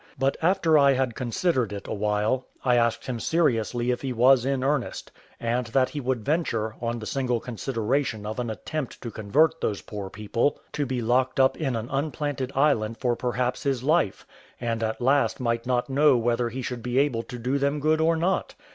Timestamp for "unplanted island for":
11.91-13.15